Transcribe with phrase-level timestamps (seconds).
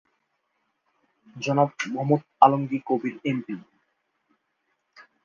[1.35, 3.55] জনাব মোহাম্মদ আলমগীর কবির এমপি।